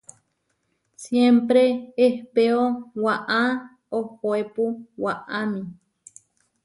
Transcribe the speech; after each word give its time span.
Siémpre 1.01 1.63
ehpéo 2.05 2.61
waʼá 3.03 3.41
ohoépu 3.97 4.63
waʼámi. 5.03 5.61